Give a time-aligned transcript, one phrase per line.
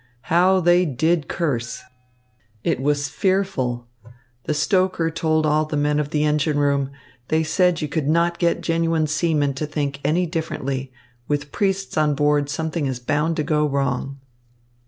[0.33, 1.83] How they did curse!
[2.63, 3.85] It was fearful.
[4.45, 6.89] The stoker told all the men of the engine room.
[7.27, 10.91] They said you could not get genuine seamen to think any differently
[11.27, 14.17] with priests on board something is bound to go wrong."